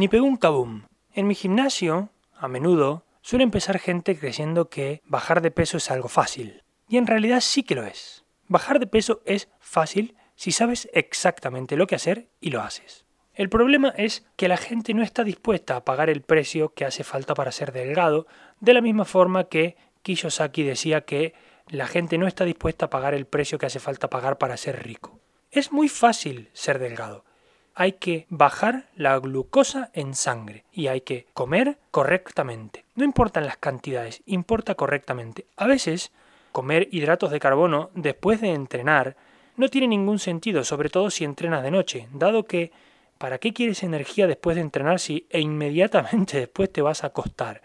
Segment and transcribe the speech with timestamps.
[0.00, 0.84] ni pegó un kabum.
[1.12, 6.08] En mi gimnasio, a menudo, suele empezar gente creyendo que bajar de peso es algo
[6.08, 6.62] fácil.
[6.88, 8.24] Y en realidad sí que lo es.
[8.48, 13.04] Bajar de peso es fácil si sabes exactamente lo que hacer y lo haces.
[13.34, 17.04] El problema es que la gente no está dispuesta a pagar el precio que hace
[17.04, 18.26] falta para ser delgado,
[18.58, 21.34] de la misma forma que Kiyosaki decía que
[21.68, 24.82] la gente no está dispuesta a pagar el precio que hace falta pagar para ser
[24.82, 25.20] rico.
[25.50, 27.26] Es muy fácil ser delgado.
[27.74, 32.84] Hay que bajar la glucosa en sangre y hay que comer correctamente.
[32.94, 35.46] No importan las cantidades, importa correctamente.
[35.56, 36.12] A veces,
[36.52, 39.16] comer hidratos de carbono después de entrenar
[39.56, 42.72] no tiene ningún sentido, sobre todo si entrenas de noche, dado que
[43.18, 47.62] ¿para qué quieres energía después de entrenar si e inmediatamente después te vas a acostar?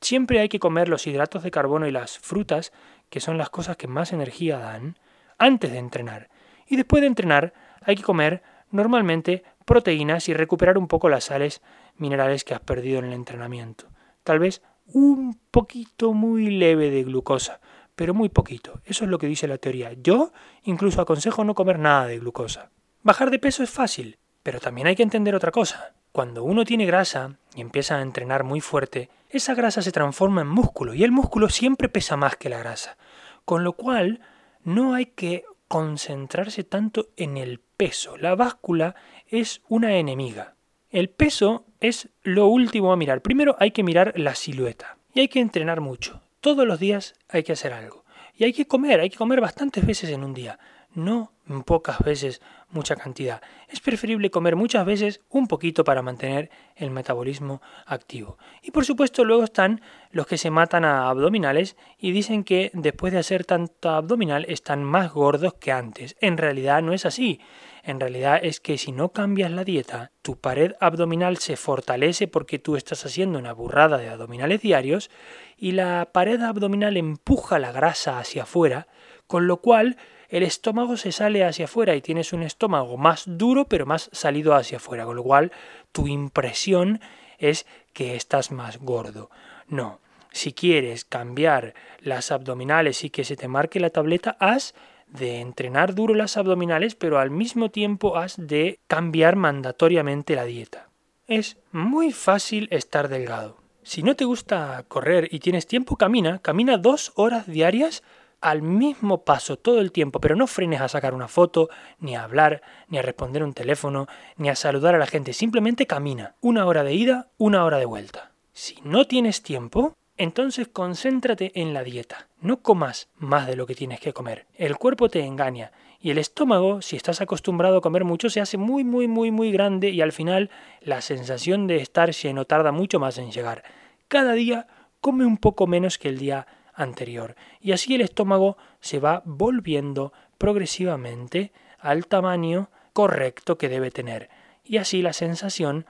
[0.00, 2.72] Siempre hay que comer los hidratos de carbono y las frutas,
[3.10, 4.96] que son las cosas que más energía dan,
[5.36, 6.28] antes de entrenar.
[6.66, 11.62] Y después de entrenar hay que comer normalmente proteínas y recuperar un poco las sales
[11.96, 13.86] minerales que has perdido en el entrenamiento.
[14.24, 17.60] Tal vez un poquito muy leve de glucosa,
[17.94, 18.80] pero muy poquito.
[18.84, 19.92] Eso es lo que dice la teoría.
[19.92, 22.70] Yo incluso aconsejo no comer nada de glucosa.
[23.02, 25.94] Bajar de peso es fácil, pero también hay que entender otra cosa.
[26.12, 30.48] Cuando uno tiene grasa y empieza a entrenar muy fuerte, esa grasa se transforma en
[30.48, 32.96] músculo y el músculo siempre pesa más que la grasa.
[33.44, 34.20] Con lo cual,
[34.64, 38.18] no hay que concentrarse tanto en el peso.
[38.18, 38.94] La báscula
[39.28, 40.56] es una enemiga.
[40.90, 43.22] El peso es lo último a mirar.
[43.22, 46.20] Primero hay que mirar la silueta y hay que entrenar mucho.
[46.40, 48.04] Todos los días hay que hacer algo.
[48.34, 50.58] Y hay que comer, hay que comer bastantes veces en un día
[50.94, 51.32] no
[51.64, 53.40] pocas veces mucha cantidad.
[53.68, 58.38] Es preferible comer muchas veces un poquito para mantener el metabolismo activo.
[58.62, 59.80] Y por supuesto luego están
[60.10, 64.84] los que se matan a abdominales y dicen que después de hacer tanto abdominal están
[64.84, 66.16] más gordos que antes.
[66.20, 67.40] En realidad no es así.
[67.82, 72.58] En realidad es que si no cambias la dieta, tu pared abdominal se fortalece porque
[72.58, 75.10] tú estás haciendo una burrada de abdominales diarios
[75.56, 78.88] y la pared abdominal empuja la grasa hacia afuera,
[79.26, 79.96] con lo cual
[80.28, 84.54] el estómago se sale hacia afuera y tienes un estómago más duro pero más salido
[84.54, 85.52] hacia afuera, con lo cual
[85.92, 87.00] tu impresión
[87.38, 89.30] es que estás más gordo.
[89.66, 90.00] No,
[90.30, 94.74] si quieres cambiar las abdominales y que se te marque la tableta, haz
[95.06, 100.88] de entrenar duro las abdominales, pero al mismo tiempo has de cambiar mandatoriamente la dieta.
[101.26, 103.56] Es muy fácil estar delgado.
[103.82, 108.02] Si no te gusta correr y tienes tiempo, camina, camina dos horas diarias
[108.40, 111.68] al mismo paso todo el tiempo, pero no frenes a sacar una foto,
[111.98, 114.06] ni a hablar, ni a responder un teléfono,
[114.36, 116.34] ni a saludar a la gente, simplemente camina.
[116.40, 118.32] Una hora de ida, una hora de vuelta.
[118.52, 122.28] Si no tienes tiempo, entonces concéntrate en la dieta.
[122.40, 124.46] No comas más de lo que tienes que comer.
[124.54, 128.56] El cuerpo te engaña y el estómago, si estás acostumbrado a comer mucho, se hace
[128.56, 130.50] muy, muy, muy, muy grande y al final
[130.80, 133.64] la sensación de estar lleno tarda mucho más en llegar.
[134.06, 134.66] Cada día
[135.00, 136.46] come un poco menos que el día
[136.78, 137.34] anterior.
[137.60, 144.30] Y así el estómago se va volviendo progresivamente al tamaño correcto que debe tener.
[144.64, 145.84] Y así la sensación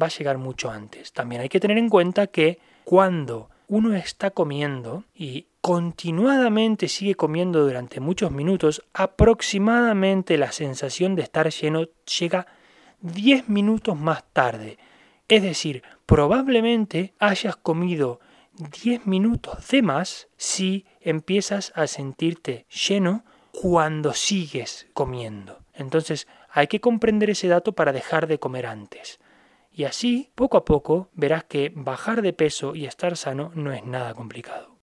[0.00, 1.12] va a llegar mucho antes.
[1.12, 7.64] También hay que tener en cuenta que cuando uno está comiendo y continuadamente sigue comiendo
[7.64, 11.86] durante muchos minutos, aproximadamente la sensación de estar lleno
[12.18, 12.46] llega
[13.00, 14.78] 10 minutos más tarde.
[15.28, 18.20] Es decir, probablemente hayas comido
[18.58, 25.60] 10 minutos de más si empiezas a sentirte lleno cuando sigues comiendo.
[25.74, 29.20] Entonces hay que comprender ese dato para dejar de comer antes.
[29.72, 33.84] Y así, poco a poco, verás que bajar de peso y estar sano no es
[33.84, 34.76] nada complicado.